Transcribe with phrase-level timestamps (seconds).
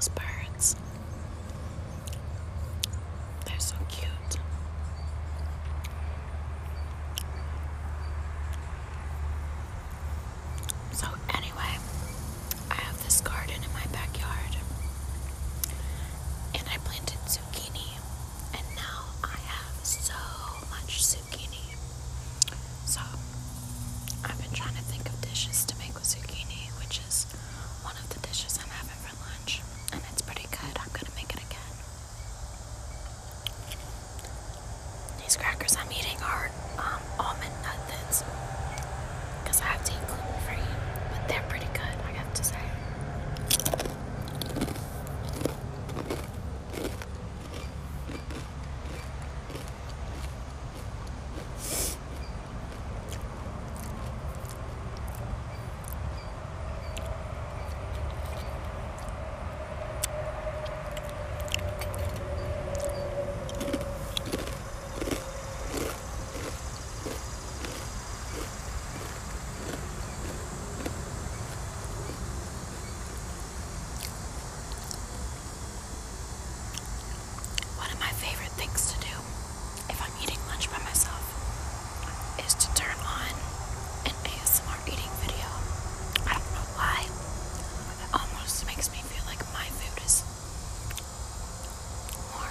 [0.00, 0.89] those birds?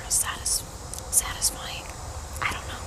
[0.09, 0.63] satis
[1.11, 1.83] satisfying.
[2.41, 2.78] I don't know.